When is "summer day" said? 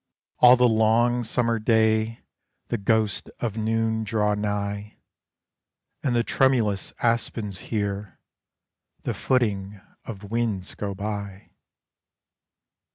1.23-2.21